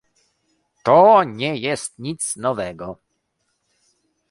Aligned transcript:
To 0.83 1.23
nie 1.23 1.57
jest 1.57 1.99
nic 1.99 2.35
nowego! 2.37 2.97